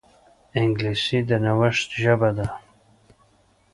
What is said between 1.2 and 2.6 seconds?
د نوښت ژبه ده